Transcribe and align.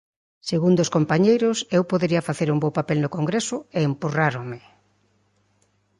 Segundo 0.49 0.79
os 0.85 0.93
compañeiros, 0.97 1.57
eu 1.77 1.83
podería 1.91 2.25
facer 2.29 2.47
un 2.53 2.59
bo 2.63 2.75
papel 2.77 2.99
no 3.01 3.13
Congreso 3.17 3.57
e 3.77 3.79
empurráronme. 3.89 4.59